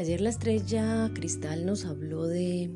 Ayer 0.00 0.22
la 0.22 0.30
estrella 0.30 1.10
cristal 1.12 1.66
nos 1.66 1.84
habló 1.84 2.26
de, 2.26 2.70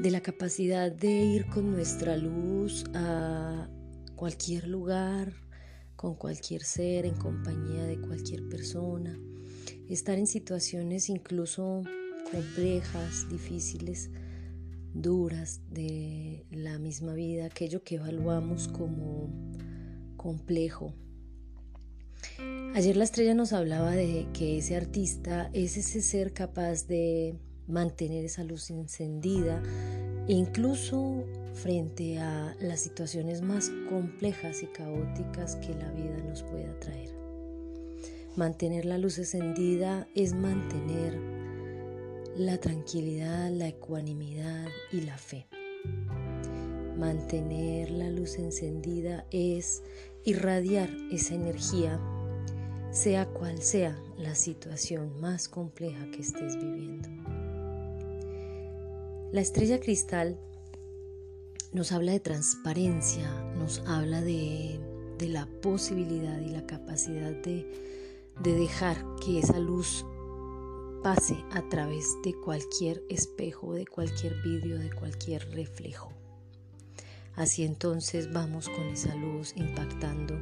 de 0.00 0.10
la 0.10 0.22
capacidad 0.22 0.90
de 0.90 1.26
ir 1.26 1.46
con 1.50 1.70
nuestra 1.70 2.16
luz 2.16 2.86
a 2.94 3.68
cualquier 4.16 4.66
lugar, 4.66 5.34
con 5.94 6.14
cualquier 6.14 6.62
ser, 6.62 7.04
en 7.04 7.16
compañía 7.16 7.84
de 7.84 8.00
cualquier 8.00 8.48
persona, 8.48 9.20
estar 9.90 10.16
en 10.16 10.26
situaciones 10.26 11.10
incluso 11.10 11.82
complejas, 12.30 13.28
difíciles, 13.28 14.08
duras 14.94 15.60
de 15.68 16.46
la 16.50 16.78
misma 16.78 17.12
vida, 17.12 17.44
aquello 17.44 17.84
que 17.84 17.96
evaluamos 17.96 18.68
como 18.68 19.28
complejo. 20.16 20.94
Ayer 22.74 22.96
la 22.96 23.04
estrella 23.04 23.34
nos 23.34 23.52
hablaba 23.52 23.90
de 23.90 24.26
que 24.32 24.58
ese 24.58 24.76
artista 24.76 25.50
es 25.52 25.76
ese 25.76 26.00
ser 26.00 26.32
capaz 26.32 26.86
de 26.86 27.36
mantener 27.66 28.24
esa 28.24 28.44
luz 28.44 28.70
encendida, 28.70 29.62
incluso 30.26 31.24
frente 31.54 32.18
a 32.18 32.56
las 32.60 32.80
situaciones 32.80 33.42
más 33.42 33.70
complejas 33.88 34.62
y 34.62 34.66
caóticas 34.66 35.56
que 35.56 35.74
la 35.74 35.90
vida 35.92 36.16
nos 36.26 36.42
pueda 36.42 36.78
traer. 36.80 37.10
Mantener 38.36 38.86
la 38.86 38.96
luz 38.96 39.18
encendida 39.18 40.08
es 40.14 40.32
mantener 40.32 41.18
la 42.36 42.58
tranquilidad, 42.58 43.50
la 43.50 43.68
ecuanimidad 43.68 44.66
y 44.90 45.02
la 45.02 45.18
fe. 45.18 45.46
Mantener 46.96 47.90
la 47.90 48.08
luz 48.08 48.38
encendida 48.38 49.26
es 49.30 49.82
irradiar 50.24 50.88
esa 51.10 51.34
energía, 51.34 52.00
sea 52.92 53.26
cual 53.26 53.62
sea 53.62 53.98
la 54.18 54.34
situación 54.34 55.18
más 55.20 55.48
compleja 55.48 56.10
que 56.10 56.20
estés 56.20 56.56
viviendo. 56.56 57.08
La 59.32 59.40
estrella 59.40 59.80
cristal 59.80 60.38
nos 61.72 61.90
habla 61.90 62.12
de 62.12 62.20
transparencia, 62.20 63.28
nos 63.56 63.80
habla 63.86 64.20
de, 64.20 64.78
la 65.20 65.46
posibilidad 65.62 66.40
y 66.40 66.48
la 66.48 66.66
capacidad 66.66 67.30
de, 67.30 67.64
de 68.40 68.54
dejar 68.56 68.96
que 69.24 69.38
esa 69.38 69.60
luz 69.60 70.04
pase 71.00 71.36
a 71.52 71.62
través 71.68 72.16
de 72.24 72.34
cualquier 72.34 73.04
espejo, 73.08 73.72
de 73.72 73.86
cualquier 73.86 74.34
vidrio, 74.42 74.78
de 74.78 74.90
cualquier 74.90 75.48
reflejo. 75.50 76.10
Así 77.34 77.64
entonces 77.64 78.32
vamos 78.32 78.68
con 78.68 78.88
esa 78.88 79.14
luz 79.14 79.54
impactando 79.56 80.38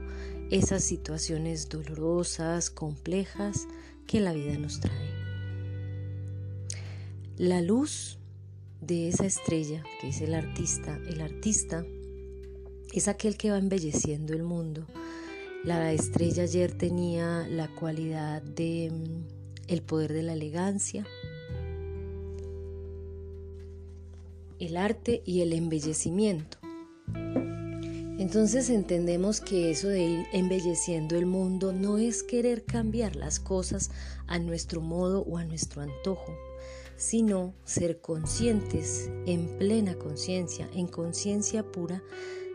esas 0.50 0.82
situaciones 0.82 1.68
dolorosas, 1.68 2.70
complejas 2.70 3.68
que 4.06 4.20
la 4.20 4.32
vida 4.32 4.58
nos 4.58 4.80
trae. 4.80 5.10
La 7.36 7.62
luz 7.62 8.18
de 8.80 9.08
esa 9.08 9.26
estrella 9.26 9.82
que 10.00 10.08
es 10.08 10.20
el 10.20 10.34
artista, 10.34 10.98
el 11.08 11.20
artista 11.20 11.84
es 12.92 13.06
aquel 13.06 13.36
que 13.36 13.50
va 13.50 13.58
embelleciendo 13.58 14.32
el 14.32 14.42
mundo. 14.42 14.86
La 15.62 15.92
estrella 15.92 16.42
ayer 16.42 16.72
tenía 16.72 17.46
la 17.48 17.68
cualidad 17.68 18.42
de 18.42 18.90
mm, 18.90 19.68
el 19.68 19.82
poder 19.82 20.12
de 20.12 20.22
la 20.22 20.32
elegancia, 20.32 21.06
el 24.58 24.76
arte 24.76 25.22
y 25.24 25.42
el 25.42 25.52
embellecimiento. 25.52 26.58
Entonces 28.18 28.68
entendemos 28.68 29.40
que 29.40 29.70
eso 29.70 29.88
de 29.88 30.02
ir 30.02 30.26
embelleciendo 30.32 31.16
el 31.16 31.24
mundo 31.24 31.72
no 31.72 31.96
es 31.96 32.22
querer 32.22 32.64
cambiar 32.64 33.16
las 33.16 33.40
cosas 33.40 33.90
a 34.26 34.38
nuestro 34.38 34.82
modo 34.82 35.22
o 35.22 35.38
a 35.38 35.44
nuestro 35.44 35.80
antojo, 35.80 36.34
sino 36.96 37.54
ser 37.64 38.02
conscientes 38.02 39.10
en 39.24 39.56
plena 39.56 39.94
conciencia, 39.94 40.68
en 40.74 40.86
conciencia 40.86 41.62
pura, 41.62 42.02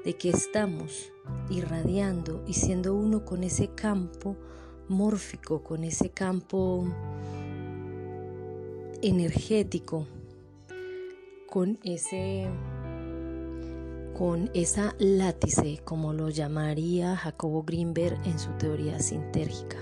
de 0.05 0.13
que 0.13 0.29
estamos 0.29 1.11
irradiando 1.49 2.43
y 2.47 2.53
siendo 2.53 2.93
uno 2.93 3.25
con 3.25 3.43
ese 3.43 3.69
campo 3.69 4.37
mórfico, 4.87 5.63
con 5.63 5.83
ese 5.83 6.11
campo 6.11 6.87
energético, 9.01 10.05
con 11.49 11.79
ese 11.83 12.47
con 14.17 14.49
esa 14.53 14.95
látice, 14.97 15.81
como 15.83 16.13
lo 16.13 16.29
llamaría 16.29 17.17
Jacobo 17.17 17.63
Greenberg 17.63 18.17
en 18.25 18.39
su 18.39 18.49
teoría 18.51 18.99
sintérgica. 18.99 19.77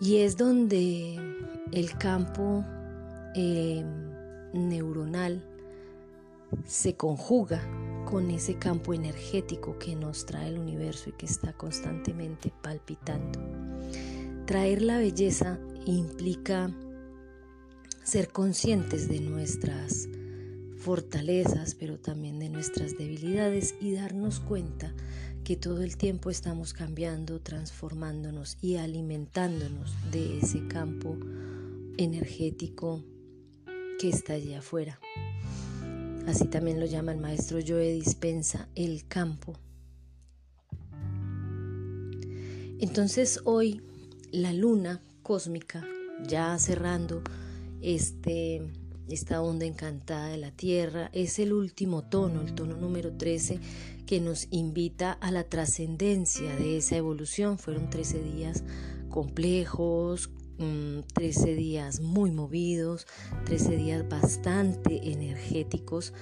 Y 0.00 0.18
es 0.18 0.36
donde 0.36 1.16
el 1.72 1.98
campo 1.98 2.64
eh, 3.34 3.84
neuronal 4.54 5.44
se 6.64 6.96
conjuga 6.96 7.60
con 8.06 8.30
ese 8.30 8.54
campo 8.54 8.94
energético 8.94 9.78
que 9.78 9.94
nos 9.94 10.24
trae 10.24 10.48
el 10.48 10.58
universo 10.58 11.10
y 11.10 11.12
que 11.12 11.26
está 11.26 11.52
constantemente 11.52 12.50
palpitando. 12.62 13.40
Traer 14.46 14.80
la 14.80 14.98
belleza 14.98 15.58
implica 15.84 16.70
ser 18.02 18.28
conscientes 18.28 19.06
de 19.08 19.20
nuestras 19.20 20.08
fortalezas, 20.78 21.74
pero 21.74 21.98
también 21.98 22.38
de 22.38 22.48
nuestras 22.48 22.96
debilidades 22.96 23.74
y 23.80 23.92
darnos 23.92 24.40
cuenta 24.40 24.94
que 25.44 25.56
todo 25.56 25.82
el 25.82 25.96
tiempo 25.96 26.30
estamos 26.30 26.72
cambiando, 26.72 27.40
transformándonos 27.40 28.58
y 28.60 28.76
alimentándonos 28.76 29.92
de 30.12 30.38
ese 30.38 30.66
campo 30.68 31.16
energético 31.96 33.02
que 33.98 34.08
está 34.08 34.34
allí 34.34 34.54
afuera. 34.54 35.00
Así 36.26 36.46
también 36.46 36.78
lo 36.78 36.86
llama 36.86 37.12
el 37.12 37.18
maestro 37.18 37.58
Joe 37.66 37.92
Dispensa, 37.94 38.68
el 38.74 39.06
campo. 39.08 39.58
Entonces 42.80 43.40
hoy 43.44 43.82
la 44.30 44.52
luna 44.52 45.02
cósmica, 45.22 45.84
ya 46.26 46.58
cerrando 46.58 47.22
este 47.80 48.62
esta 49.08 49.42
onda 49.42 49.66
encantada 49.66 50.28
de 50.28 50.38
la 50.38 50.50
Tierra, 50.50 51.10
es 51.12 51.38
el 51.38 51.52
último 51.52 52.04
tono, 52.04 52.42
el 52.42 52.54
tono 52.54 52.76
número 52.76 53.12
13, 53.12 53.60
que 54.06 54.20
nos 54.20 54.48
invita 54.50 55.12
a 55.12 55.30
la 55.30 55.44
trascendencia 55.44 56.54
de 56.56 56.78
esa 56.78 56.96
evolución. 56.96 57.58
Fueron 57.58 57.90
13 57.90 58.22
días 58.22 58.64
complejos, 59.08 60.30
13 61.14 61.52
mm, 61.52 61.56
días 61.56 62.00
muy 62.00 62.30
movidos, 62.30 63.06
13 63.44 63.76
días 63.76 64.08
bastante 64.08 65.12
energéticos, 65.12 66.12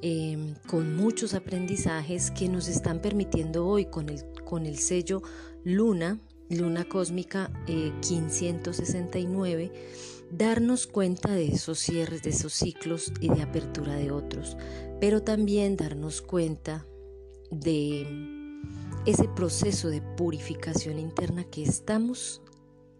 em, 0.00 0.54
con 0.66 0.96
muchos 0.96 1.34
aprendizajes 1.34 2.30
que 2.30 2.48
nos 2.48 2.68
están 2.68 3.00
permitiendo 3.00 3.66
hoy 3.66 3.86
con 3.86 4.08
el, 4.08 4.24
con 4.44 4.66
el 4.66 4.78
sello 4.78 5.22
Luna, 5.64 6.20
Luna 6.50 6.84
Cósmica 6.84 7.50
569, 7.66 9.64
eh, 9.64 9.72
darnos 10.36 10.86
cuenta 10.88 11.32
de 11.32 11.46
esos 11.46 11.78
cierres, 11.78 12.22
de 12.22 12.30
esos 12.30 12.52
ciclos 12.52 13.12
y 13.20 13.28
de 13.28 13.42
apertura 13.42 13.94
de 13.94 14.10
otros, 14.10 14.56
pero 15.00 15.22
también 15.22 15.76
darnos 15.76 16.22
cuenta 16.22 16.86
de 17.50 18.06
ese 19.06 19.28
proceso 19.28 19.88
de 19.88 20.02
purificación 20.16 20.98
interna 20.98 21.44
que 21.44 21.62
estamos 21.62 22.42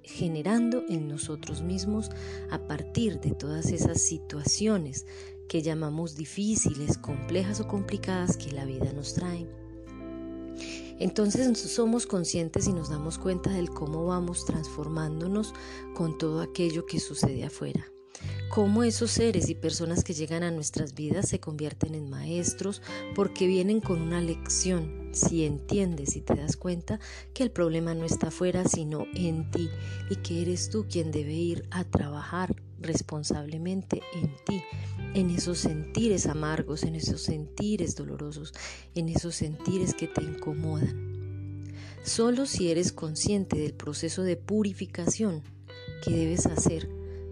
generando 0.03 0.85
en 0.89 1.09
nosotros 1.09 1.63
mismos 1.63 2.11
a 2.51 2.59
partir 2.69 3.19
de 3.21 3.33
todas 3.33 3.67
esas 3.73 4.03
situaciones 4.03 5.07
que 5.49 5.63
llamamos 5.63 6.15
difíciles, 6.15 6.99
complejas 6.99 7.61
o 7.61 7.67
complicadas 7.67 8.37
que 8.37 8.53
la 8.53 8.65
vida 8.65 8.93
nos 8.93 9.15
trae. 9.15 9.49
Entonces 10.99 11.59
somos 11.59 12.07
conscientes 12.07 12.67
y 12.69 12.73
nos 12.73 12.89
damos 12.89 13.19
cuenta 13.19 13.51
del 13.51 13.71
cómo 13.71 14.07
vamos 14.07 14.45
transformándonos 14.45 15.53
con 15.95 16.19
todo 16.19 16.41
aquello 16.41 16.87
que 16.87 17.01
sucede 17.01 17.45
afuera. 17.45 17.85
Cómo 18.49 18.85
esos 18.85 19.11
seres 19.11 19.49
y 19.49 19.55
personas 19.55 20.05
que 20.05 20.15
llegan 20.15 20.45
a 20.45 20.51
nuestras 20.51 20.95
vidas 20.95 21.29
se 21.29 21.41
convierten 21.41 21.95
en 21.95 22.09
maestros 22.09 22.83
porque 23.15 23.47
vienen 23.47 23.81
con 23.81 24.01
una 24.01 24.21
lección. 24.21 25.04
Si 25.15 25.45
entiendes 25.45 26.17
y 26.17 26.21
te 26.21 26.35
das 26.35 26.57
cuenta 26.57 26.99
que 27.33 27.45
el 27.45 27.51
problema 27.51 27.95
no 27.95 28.05
está 28.05 28.29
afuera 28.29 28.65
sino 28.67 29.07
en 29.15 29.51
ti 29.51 29.71
y 30.11 30.17
que 30.17 30.43
eres 30.43 30.71
tú 30.71 30.87
quien 30.91 31.13
debe 31.13 31.33
ir 31.33 31.69
a 31.71 31.85
trabajar 31.85 32.57
responsablemente 32.81 34.03
en 34.15 34.35
ti, 34.45 34.63
en 35.15 35.31
esos 35.31 35.59
sentires 35.59 36.27
amargos, 36.27 36.83
en 36.83 36.97
esos 36.97 37.23
sentires 37.23 37.95
dolorosos, 37.95 38.53
en 38.95 39.09
esos 39.09 39.37
sentires 39.37 39.95
que 39.95 40.09
te 40.09 40.23
incomodan. 40.23 41.73
Solo 42.03 42.45
si 42.47 42.71
eres 42.71 42.93
consciente 42.93 43.57
del 43.57 43.73
proceso 43.73 44.23
de 44.23 44.37
purificación 44.37 45.43
que 46.03 46.11
debes 46.11 46.47
hacer 46.47 46.89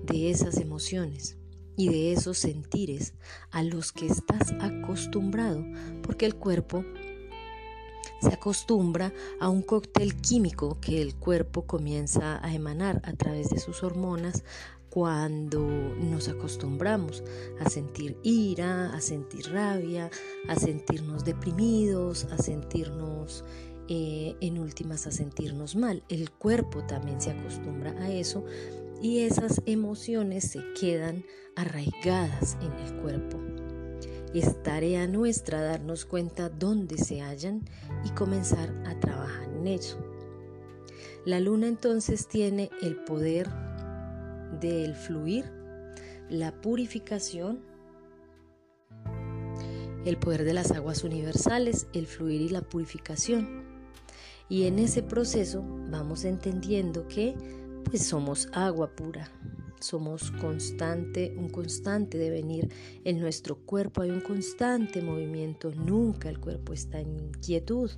de 0.06 0.30
esas 0.30 0.56
emociones 0.56 1.36
y 1.76 1.88
de 1.88 2.12
esos 2.12 2.38
sentires 2.38 3.14
a 3.50 3.62
los 3.62 3.92
que 3.92 4.06
estás 4.06 4.52
acostumbrado, 4.60 5.64
porque 6.02 6.26
el 6.26 6.36
cuerpo 6.36 6.84
se 8.22 8.32
acostumbra 8.32 9.12
a 9.40 9.48
un 9.48 9.62
cóctel 9.62 10.14
químico 10.20 10.78
que 10.80 11.02
el 11.02 11.16
cuerpo 11.16 11.66
comienza 11.66 12.44
a 12.44 12.54
emanar 12.54 13.02
a 13.04 13.12
través 13.14 13.50
de 13.50 13.58
sus 13.58 13.82
hormonas 13.82 14.44
cuando 14.90 15.60
nos 15.60 16.28
acostumbramos 16.28 17.24
a 17.60 17.68
sentir 17.68 18.16
ira, 18.22 18.92
a 18.94 19.00
sentir 19.00 19.50
rabia, 19.50 20.10
a 20.48 20.56
sentirnos 20.56 21.24
deprimidos, 21.24 22.24
a 22.24 22.38
sentirnos 22.38 23.44
eh, 23.88 24.36
en 24.40 24.58
últimas 24.58 25.06
a 25.06 25.10
sentirnos 25.10 25.74
mal. 25.74 26.04
El 26.08 26.30
cuerpo 26.30 26.84
también 26.84 27.20
se 27.20 27.30
acostumbra 27.30 27.92
a 28.02 28.12
eso 28.12 28.44
y 29.00 29.20
esas 29.20 29.60
emociones 29.66 30.50
se 30.50 30.60
quedan 30.78 31.24
arraigadas 31.56 32.56
en 32.60 32.72
el 32.72 33.02
cuerpo. 33.02 33.51
Es 34.34 34.62
tarea 34.62 35.06
nuestra 35.06 35.60
darnos 35.60 36.06
cuenta 36.06 36.48
dónde 36.48 36.96
se 36.96 37.20
hallan 37.20 37.64
y 38.04 38.10
comenzar 38.10 38.72
a 38.86 38.98
trabajar 38.98 39.48
en 39.52 39.66
eso. 39.66 39.98
La 41.26 41.38
luna 41.38 41.68
entonces 41.68 42.26
tiene 42.26 42.70
el 42.80 42.96
poder 42.96 43.48
del 44.60 44.94
fluir, 44.94 45.44
la 46.30 46.52
purificación, 46.60 47.60
el 50.04 50.16
poder 50.16 50.44
de 50.44 50.54
las 50.54 50.72
aguas 50.72 51.04
universales, 51.04 51.86
el 51.92 52.06
fluir 52.06 52.40
y 52.40 52.48
la 52.48 52.62
purificación. 52.62 53.64
Y 54.48 54.66
en 54.66 54.78
ese 54.78 55.02
proceso 55.02 55.62
vamos 55.90 56.24
entendiendo 56.24 57.06
que 57.06 57.34
pues 57.84 58.06
somos 58.06 58.48
agua 58.52 58.94
pura, 58.96 59.30
somos 59.82 60.30
constante, 60.32 61.34
un 61.36 61.48
constante 61.48 62.18
devenir 62.18 62.68
en 63.04 63.20
nuestro 63.20 63.56
cuerpo, 63.56 64.02
hay 64.02 64.10
un 64.10 64.20
constante 64.20 65.02
movimiento, 65.02 65.72
nunca 65.74 66.28
el 66.28 66.40
cuerpo 66.40 66.72
está 66.72 67.00
en 67.00 67.16
inquietud, 67.18 67.90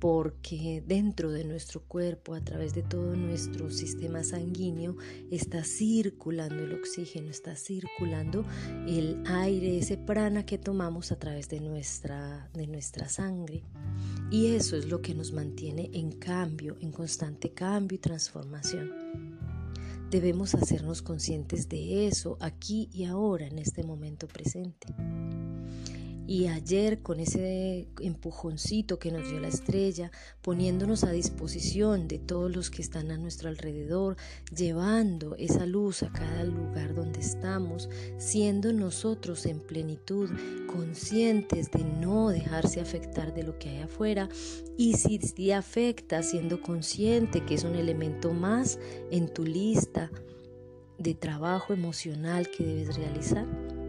porque 0.00 0.82
dentro 0.86 1.30
de 1.30 1.44
nuestro 1.44 1.82
cuerpo, 1.82 2.34
a 2.34 2.40
través 2.40 2.74
de 2.74 2.82
todo 2.82 3.14
nuestro 3.14 3.70
sistema 3.70 4.24
sanguíneo, 4.24 4.96
está 5.30 5.62
circulando 5.62 6.64
el 6.64 6.72
oxígeno, 6.72 7.30
está 7.30 7.54
circulando 7.54 8.44
el 8.88 9.22
aire, 9.26 9.78
ese 9.78 9.98
prana 9.98 10.46
que 10.46 10.56
tomamos 10.56 11.12
a 11.12 11.18
través 11.18 11.50
de 11.50 11.60
nuestra, 11.60 12.48
de 12.54 12.66
nuestra 12.66 13.10
sangre. 13.10 13.62
Y 14.30 14.54
eso 14.54 14.74
es 14.74 14.86
lo 14.86 15.02
que 15.02 15.14
nos 15.14 15.32
mantiene 15.32 15.90
en 15.92 16.12
cambio, 16.12 16.78
en 16.80 16.92
constante 16.92 17.52
cambio 17.52 17.96
y 17.96 17.98
transformación. 17.98 19.29
Debemos 20.10 20.56
hacernos 20.56 21.02
conscientes 21.02 21.68
de 21.68 22.08
eso 22.08 22.36
aquí 22.40 22.88
y 22.92 23.04
ahora, 23.04 23.46
en 23.46 23.60
este 23.60 23.84
momento 23.84 24.26
presente. 24.26 24.92
Y 26.30 26.46
ayer 26.46 27.02
con 27.02 27.18
ese 27.18 27.88
empujoncito 27.98 29.00
que 29.00 29.10
nos 29.10 29.28
dio 29.28 29.40
la 29.40 29.48
estrella, 29.48 30.12
poniéndonos 30.42 31.02
a 31.02 31.10
disposición 31.10 32.06
de 32.06 32.20
todos 32.20 32.54
los 32.54 32.70
que 32.70 32.82
están 32.82 33.10
a 33.10 33.18
nuestro 33.18 33.48
alrededor, 33.48 34.16
llevando 34.56 35.34
esa 35.34 35.66
luz 35.66 36.04
a 36.04 36.12
cada 36.12 36.44
lugar 36.44 36.94
donde 36.94 37.18
estamos, 37.18 37.88
siendo 38.16 38.72
nosotros 38.72 39.44
en 39.44 39.58
plenitud, 39.58 40.30
conscientes 40.68 41.68
de 41.72 41.82
no 41.82 42.28
dejarse 42.28 42.80
afectar 42.80 43.34
de 43.34 43.42
lo 43.42 43.58
que 43.58 43.70
hay 43.70 43.78
afuera 43.78 44.28
y 44.78 44.92
si 44.98 45.18
te 45.18 45.52
afecta, 45.52 46.22
siendo 46.22 46.62
consciente 46.62 47.44
que 47.44 47.56
es 47.56 47.64
un 47.64 47.74
elemento 47.74 48.32
más 48.32 48.78
en 49.10 49.34
tu 49.34 49.42
lista 49.42 50.12
de 50.96 51.12
trabajo 51.16 51.72
emocional 51.72 52.48
que 52.56 52.64
debes 52.64 52.94
realizar 52.94 53.79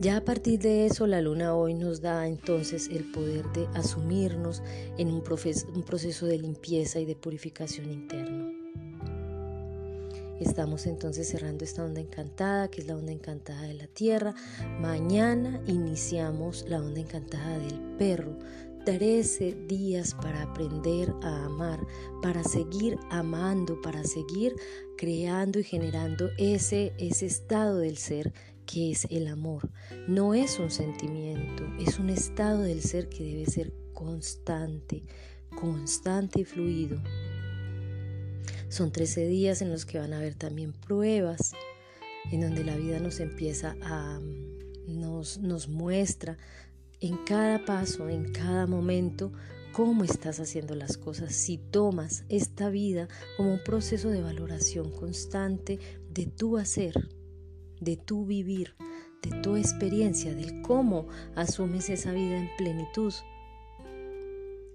ya 0.00 0.18
a 0.18 0.24
partir 0.24 0.58
de 0.60 0.86
eso, 0.86 1.06
la 1.06 1.20
luna 1.20 1.54
hoy 1.54 1.74
nos 1.74 2.00
da 2.00 2.26
entonces 2.26 2.88
el 2.90 3.10
poder 3.10 3.50
de 3.52 3.66
asumirnos 3.74 4.62
en 4.98 5.08
un, 5.08 5.22
proceso 5.22 6.26
de 6.26 6.38
limpieza 6.38 7.00
y 7.00 7.06
de 7.06 7.16
purificación 7.16 7.90
interno. 7.90 8.52
Estamos 10.38 10.86
entonces 10.86 11.28
cerrando 11.28 11.64
esta 11.64 11.82
onda 11.82 12.00
encantada, 12.00 12.68
que 12.68 12.82
es 12.82 12.86
la 12.86 12.94
onda 12.94 13.10
encantada 13.10 13.62
de 13.62 13.72
la 13.72 13.86
tierra. 13.86 14.34
Mañana 14.80 15.62
iniciamos 15.66 16.66
la 16.68 16.82
onda 16.82 17.00
encantada 17.00 17.58
del 17.58 17.80
perro. 17.96 18.36
13 18.84 19.66
días 19.66 20.14
para 20.14 20.42
aprender 20.42 21.12
a 21.22 21.46
amar, 21.46 21.84
para 22.22 22.44
seguir 22.44 22.98
amando, 23.10 23.80
para 23.80 24.04
seguir 24.04 24.54
creando 24.96 25.58
y 25.58 25.64
generando 25.64 26.30
ese, 26.38 26.92
ese 26.98 27.26
estado 27.26 27.78
del 27.78 27.96
ser 27.96 28.32
que 28.66 28.90
es 28.90 29.06
el 29.10 29.28
amor. 29.28 29.70
No 30.08 30.34
es 30.34 30.58
un 30.58 30.70
sentimiento, 30.70 31.64
es 31.78 31.98
un 31.98 32.10
estado 32.10 32.62
del 32.62 32.82
ser 32.82 33.08
que 33.08 33.24
debe 33.24 33.46
ser 33.46 33.72
constante, 33.94 35.04
constante 35.58 36.40
y 36.40 36.44
fluido. 36.44 37.00
Son 38.68 38.92
13 38.92 39.26
días 39.26 39.62
en 39.62 39.70
los 39.70 39.86
que 39.86 39.98
van 39.98 40.12
a 40.12 40.18
haber 40.18 40.34
también 40.34 40.72
pruebas, 40.72 41.52
en 42.30 42.40
donde 42.40 42.64
la 42.64 42.76
vida 42.76 42.98
nos 42.98 43.20
empieza 43.20 43.76
a, 43.82 44.20
nos, 44.88 45.38
nos 45.38 45.68
muestra 45.68 46.36
en 47.00 47.16
cada 47.24 47.64
paso, 47.64 48.08
en 48.08 48.32
cada 48.32 48.66
momento, 48.66 49.32
cómo 49.72 50.04
estás 50.04 50.40
haciendo 50.40 50.74
las 50.74 50.96
cosas, 50.96 51.34
si 51.34 51.58
tomas 51.58 52.24
esta 52.28 52.70
vida 52.70 53.08
como 53.36 53.52
un 53.52 53.62
proceso 53.62 54.08
de 54.08 54.22
valoración 54.22 54.90
constante 54.90 55.78
de 56.10 56.26
tu 56.26 56.56
hacer, 56.56 56.94
de 57.80 57.96
tu 57.96 58.24
vivir, 58.26 58.74
de 59.22 59.30
tu 59.42 59.56
experiencia, 59.56 60.34
del 60.34 60.62
cómo 60.62 61.06
asumes 61.34 61.90
esa 61.90 62.12
vida 62.12 62.36
en 62.38 62.50
plenitud. 62.56 63.12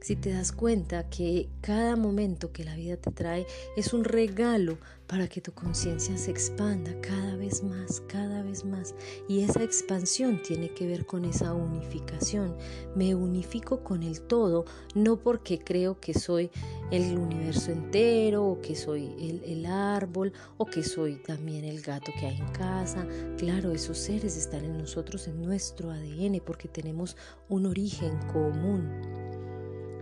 Si 0.01 0.15
te 0.15 0.33
das 0.33 0.51
cuenta 0.51 1.07
que 1.09 1.47
cada 1.61 1.95
momento 1.95 2.51
que 2.51 2.63
la 2.63 2.75
vida 2.75 2.97
te 2.97 3.11
trae 3.11 3.45
es 3.77 3.93
un 3.93 4.03
regalo 4.03 4.79
para 5.05 5.27
que 5.27 5.41
tu 5.41 5.51
conciencia 5.51 6.17
se 6.17 6.31
expanda 6.31 6.91
cada 7.01 7.35
vez 7.35 7.61
más, 7.63 8.01
cada 8.07 8.41
vez 8.41 8.65
más. 8.65 8.95
Y 9.27 9.43
esa 9.43 9.61
expansión 9.61 10.41
tiene 10.41 10.73
que 10.73 10.87
ver 10.87 11.05
con 11.05 11.23
esa 11.25 11.53
unificación. 11.53 12.55
Me 12.95 13.13
unifico 13.13 13.83
con 13.83 14.01
el 14.01 14.21
todo, 14.21 14.65
no 14.95 15.17
porque 15.17 15.59
creo 15.59 15.99
que 15.99 16.15
soy 16.15 16.49
el 16.89 17.17
universo 17.19 17.71
entero, 17.71 18.43
o 18.45 18.61
que 18.61 18.75
soy 18.75 19.41
el, 19.45 19.65
árbol, 19.65 20.33
o 20.57 20.65
que 20.65 20.81
soy 20.81 21.17
también 21.17 21.63
el 21.63 21.81
gato 21.81 22.11
que 22.19 22.25
hay 22.25 22.37
en 22.37 22.51
casa. 22.53 23.05
Claro, 23.37 23.71
esos 23.71 23.99
seres 23.99 24.35
están 24.35 24.65
en 24.65 24.77
nosotros, 24.77 25.27
en 25.27 25.43
nuestro 25.43 25.91
ADN, 25.91 26.41
porque 26.43 26.67
tenemos 26.67 27.17
un 27.49 27.65
origen 27.65 28.17
común. 28.33 29.10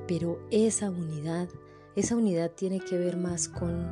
Pero 0.09 0.39
esa 0.49 0.89
unidad, 0.89 1.49
esa 1.95 2.15
unidad 2.15 2.49
tiene 2.49 2.79
que 2.79 2.97
ver 2.97 3.15
más 3.15 3.47
con 3.47 3.87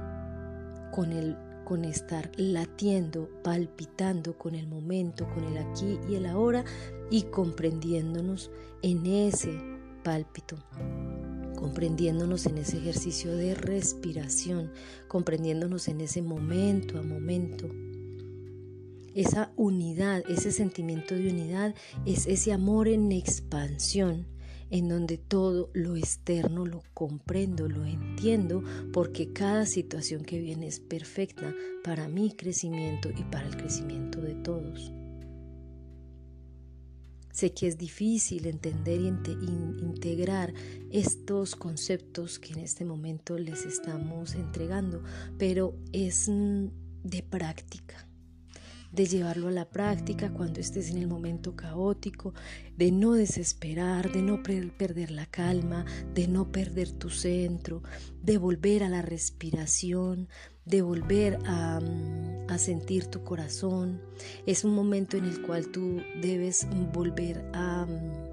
con 0.91 1.11
el 1.11 1.37
con 1.63 1.85
estar 1.85 2.31
latiendo, 2.37 3.29
palpitando 3.43 4.35
con 4.35 4.55
el 4.55 4.65
momento, 4.65 5.27
con 5.35 5.43
el 5.43 5.59
aquí 5.59 5.99
y 6.09 6.15
el 6.15 6.25
ahora 6.25 6.65
y 7.11 7.23
comprendiéndonos 7.23 8.49
en 8.81 9.05
ese 9.05 9.61
pálpito, 10.03 10.57
comprendiéndonos 11.55 12.47
en 12.47 12.57
ese 12.57 12.77
ejercicio 12.77 13.35
de 13.35 13.53
respiración, 13.53 14.71
comprendiéndonos 15.07 15.87
en 15.87 16.01
ese 16.01 16.23
momento 16.23 16.97
a 16.97 17.03
momento. 17.03 17.69
Esa 19.13 19.51
unidad, 19.55 20.23
ese 20.27 20.51
sentimiento 20.51 21.13
de 21.13 21.29
unidad 21.29 21.75
es 22.07 22.25
ese 22.25 22.53
amor 22.53 22.87
en 22.87 23.11
expansión 23.11 24.25
en 24.69 24.89
donde 24.89 25.17
todo 25.17 25.69
lo 25.73 25.95
externo 25.95 26.65
lo 26.65 26.83
comprendo, 26.93 27.67
lo 27.67 27.85
entiendo, 27.85 28.63
porque 28.93 29.33
cada 29.33 29.65
situación 29.65 30.23
que 30.23 30.39
viene 30.39 30.67
es 30.67 30.79
perfecta 30.79 31.53
para 31.83 32.07
mi 32.07 32.31
crecimiento 32.31 33.09
y 33.09 33.23
para 33.23 33.47
el 33.47 33.57
crecimiento 33.57 34.21
de 34.21 34.35
todos. 34.35 34.91
Sé 37.31 37.53
que 37.53 37.67
es 37.67 37.77
difícil 37.77 38.47
entender 38.47 38.99
y 38.99 39.07
integrar 39.07 40.55
estos 40.89 41.55
conceptos 41.55 42.39
que 42.39 42.53
en 42.53 42.59
este 42.59 42.83
momento 42.83 43.37
les 43.37 43.63
estamos 43.63 44.33
entregando, 44.33 45.03
pero 45.37 45.75
es 45.93 46.25
de 46.27 47.21
práctica 47.21 48.06
de 48.97 49.05
llevarlo 49.05 49.47
a 49.47 49.51
la 49.51 49.69
práctica 49.69 50.33
cuando 50.33 50.59
estés 50.59 50.89
en 50.89 50.97
el 50.97 51.07
momento 51.07 51.55
caótico, 51.55 52.33
de 52.75 52.91
no 52.91 53.13
desesperar, 53.13 54.11
de 54.11 54.23
no 54.23 54.41
perder 54.41 55.11
la 55.11 55.27
calma, 55.27 55.85
de 56.15 56.27
no 56.27 56.51
perder 56.51 56.91
tu 56.91 57.11
centro, 57.11 57.83
de 58.23 58.39
volver 58.39 58.83
a 58.83 58.89
la 58.89 59.03
respiración, 59.03 60.29
de 60.65 60.81
volver 60.81 61.37
a, 61.45 61.79
mm, 61.79 62.49
a, 62.51 62.57
sentir 62.57 63.05
tu 63.05 63.23
corazón. 63.23 64.01
Es 64.47 64.63
un 64.63 64.73
momento 64.73 65.15
en 65.15 65.25
el 65.25 65.43
cual 65.43 65.67
tú 65.67 66.01
debes 66.19 66.65
volver 66.91 67.45
a 67.53 67.85
mm, 67.85 68.26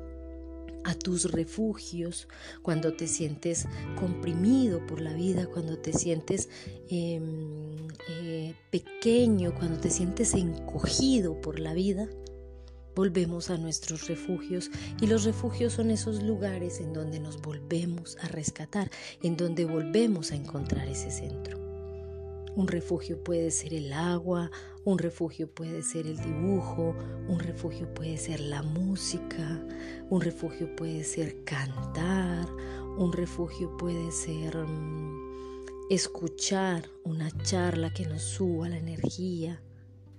a 0.84 0.94
tus 0.94 1.30
refugios, 1.32 2.28
cuando 2.62 2.94
te 2.94 3.06
sientes 3.06 3.66
comprimido 3.98 4.86
por 4.86 5.00
la 5.00 5.12
vida, 5.12 5.46
cuando 5.46 5.78
te 5.78 5.92
sientes 5.92 6.48
em, 6.88 7.88
eh, 8.08 8.54
pequeño, 8.70 9.54
cuando 9.54 9.80
te 9.80 9.90
sientes 9.90 10.34
encogido 10.34 11.40
por 11.40 11.58
la 11.58 11.74
vida, 11.74 12.08
volvemos 12.94 13.50
a 13.50 13.56
nuestros 13.56 14.06
refugios 14.06 14.70
y 15.00 15.06
los 15.06 15.24
refugios 15.24 15.72
son 15.72 15.90
esos 15.90 16.22
lugares 16.22 16.80
en 16.80 16.92
donde 16.92 17.18
nos 17.18 17.40
volvemos 17.40 18.16
a 18.22 18.28
rescatar, 18.28 18.90
en 19.22 19.36
donde 19.36 19.64
volvemos 19.64 20.30
a 20.30 20.36
encontrar 20.36 20.88
ese 20.88 21.10
centro. 21.10 21.63
Un 22.56 22.68
refugio 22.68 23.22
puede 23.22 23.50
ser 23.50 23.74
el 23.74 23.92
agua, 23.92 24.50
un 24.84 24.98
refugio 24.98 25.48
puede 25.48 25.82
ser 25.82 26.06
el 26.06 26.18
dibujo, 26.18 26.94
un 27.26 27.40
refugio 27.40 27.92
puede 27.92 28.16
ser 28.16 28.38
la 28.38 28.62
música, 28.62 29.66
un 30.08 30.20
refugio 30.20 30.76
puede 30.76 31.02
ser 31.02 31.42
cantar, 31.42 32.46
un 32.96 33.12
refugio 33.12 33.76
puede 33.76 34.12
ser 34.12 34.56
mm, 34.56 35.64
escuchar 35.90 36.88
una 37.02 37.28
charla 37.42 37.92
que 37.92 38.06
nos 38.06 38.22
suba 38.22 38.68
la 38.68 38.78
energía, 38.78 39.60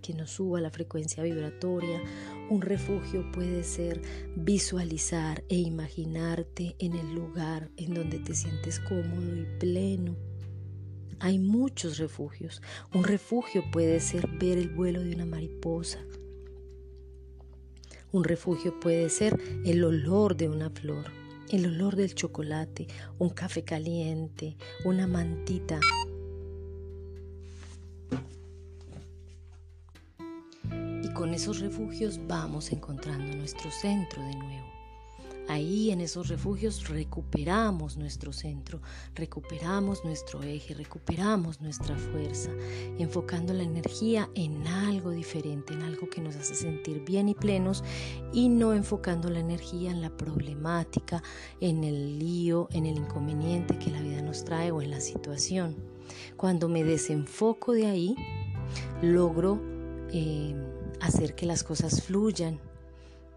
que 0.01 0.13
nos 0.13 0.31
suba 0.31 0.59
la 0.59 0.71
frecuencia 0.71 1.23
vibratoria. 1.23 2.01
Un 2.49 2.61
refugio 2.61 3.31
puede 3.31 3.63
ser 3.63 4.01
visualizar 4.35 5.45
e 5.47 5.55
imaginarte 5.55 6.75
en 6.79 6.95
el 6.95 7.15
lugar 7.15 7.71
en 7.77 7.93
donde 7.93 8.19
te 8.19 8.35
sientes 8.35 8.81
cómodo 8.81 9.37
y 9.37 9.45
pleno. 9.57 10.34
Hay 11.19 11.39
muchos 11.39 11.98
refugios. 11.98 12.62
Un 12.93 13.03
refugio 13.03 13.63
puede 13.72 14.00
ser 14.00 14.27
ver 14.27 14.57
el 14.57 14.69
vuelo 14.69 15.01
de 15.01 15.15
una 15.15 15.25
mariposa. 15.25 16.00
Un 18.12 18.24
refugio 18.24 18.79
puede 18.79 19.10
ser 19.10 19.39
el 19.65 19.84
olor 19.84 20.38
de 20.38 20.50
una 20.50 20.69
flor, 20.69 21.05
el 21.50 21.65
olor 21.65 21.95
del 21.95 22.15
chocolate, 22.15 22.88
un 23.19 23.29
café 23.29 23.63
caliente, 23.63 24.55
una 24.84 25.07
mantita. 25.07 25.79
Y 31.03 31.13
con 31.13 31.34
esos 31.34 31.60
refugios 31.60 32.19
vamos 32.27 32.72
encontrando 32.72 33.36
nuestro 33.36 33.69
centro 33.72 34.22
de 34.24 34.36
nuevo. 34.36 34.75
Ahí 35.47 35.91
en 35.91 36.01
esos 36.01 36.27
refugios 36.27 36.87
recuperamos 36.89 37.97
nuestro 37.97 38.33
centro, 38.33 38.81
recuperamos 39.13 40.03
nuestro 40.03 40.41
eje, 40.41 40.73
recuperamos 40.73 41.61
nuestra 41.61 41.95
fuerza, 41.95 42.49
enfocando 42.97 43.53
la 43.53 43.63
energía 43.63 44.27
en 44.33 44.65
algo 44.67 45.11
diferente, 45.11 45.73
en 45.73 45.83
algo 45.83 46.09
que 46.09 46.21
nos 46.21 46.35
hace 46.35 46.55
sentir 46.55 47.03
bien 47.05 47.29
y 47.29 47.35
plenos 47.35 47.83
y 48.33 48.49
no 48.49 48.73
enfocando 48.73 49.29
la 49.29 49.39
energía 49.39 49.91
en 49.91 50.01
la 50.01 50.09
problemática, 50.09 51.21
en 51.61 51.83
el 51.83 52.17
lío, 52.17 52.67
en 52.71 52.87
el 52.87 52.97
inconveniente 52.97 53.77
que 53.77 53.91
la 53.91 54.01
vida 54.01 54.23
nos 54.23 54.45
trae 54.45 54.71
o 54.71 54.81
en 54.81 54.89
la 54.89 54.99
situación. 54.99 55.75
Cuando 56.37 56.69
me 56.69 56.83
desenfoco 56.83 57.73
de 57.73 57.85
ahí, 57.85 58.15
logro 59.01 59.61
eh, 60.11 60.55
hacer 61.01 61.35
que 61.35 61.45
las 61.45 61.63
cosas 61.63 62.01
fluyan 62.01 62.59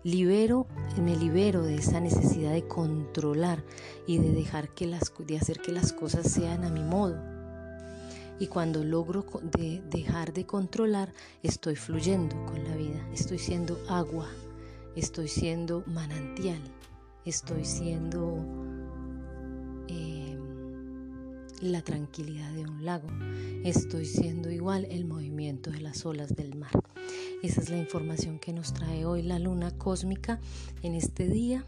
libero, 0.04 0.66
me 1.00 1.16
libero 1.16 1.62
de 1.62 1.76
esa 1.76 2.00
necesidad 2.00 2.52
de 2.52 2.66
controlar 2.66 3.62
y 4.06 4.18
de 4.18 4.32
dejar 4.32 4.68
que 4.70 4.86
las, 4.86 5.12
de 5.18 5.36
hacer 5.36 5.60
que 5.60 5.72
las 5.72 5.92
cosas 5.92 6.30
sean 6.30 6.64
a 6.64 6.70
mi 6.70 6.82
modo. 6.82 7.16
Y 8.40 8.46
cuando 8.46 8.84
logro 8.84 9.24
de 9.42 9.82
dejar 9.90 10.32
de 10.32 10.46
controlar, 10.46 11.12
estoy 11.42 11.74
fluyendo 11.74 12.36
con 12.46 12.62
la 12.62 12.76
vida, 12.76 13.04
estoy 13.12 13.38
siendo 13.38 13.76
agua, 13.88 14.28
estoy 14.94 15.26
siendo 15.26 15.82
manantial, 15.86 16.60
estoy 17.24 17.64
siendo 17.64 18.44
la 21.62 21.82
tranquilidad 21.82 22.52
de 22.52 22.62
un 22.62 22.84
lago, 22.84 23.08
estoy 23.64 24.04
siendo 24.06 24.50
igual 24.50 24.86
el 24.90 25.04
movimiento 25.04 25.70
de 25.70 25.80
las 25.80 26.04
olas 26.06 26.34
del 26.34 26.54
mar. 26.56 26.70
Esa 27.42 27.60
es 27.60 27.70
la 27.70 27.78
información 27.78 28.38
que 28.38 28.52
nos 28.52 28.74
trae 28.74 29.04
hoy 29.04 29.22
la 29.22 29.38
luna 29.38 29.70
cósmica 29.70 30.40
en 30.82 30.94
este 30.94 31.28
día. 31.28 31.64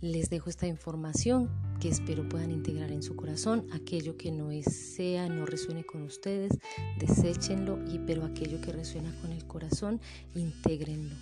Les 0.00 0.30
dejo 0.30 0.48
esta 0.48 0.66
información 0.66 1.50
que 1.80 1.88
espero 1.88 2.28
puedan 2.28 2.52
integrar 2.52 2.92
en 2.92 3.02
su 3.02 3.16
corazón. 3.16 3.66
Aquello 3.72 4.16
que 4.16 4.30
no 4.30 4.50
sea, 4.62 5.28
no 5.28 5.44
resuene 5.44 5.84
con 5.84 6.02
ustedes, 6.02 6.52
deséchenlo, 6.98 7.78
y, 7.88 7.98
pero 7.98 8.24
aquello 8.24 8.60
que 8.60 8.72
resuena 8.72 9.12
con 9.20 9.32
el 9.32 9.44
corazón, 9.46 10.00
intégrenlo. 10.34 11.16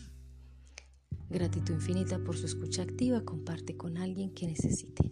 Gratitud 1.31 1.75
infinita 1.75 2.19
por 2.19 2.37
su 2.37 2.47
escucha 2.47 2.83
activa. 2.83 3.23
Comparte 3.23 3.77
con 3.77 3.97
alguien 3.97 4.31
que 4.31 4.47
necesite. 4.47 5.11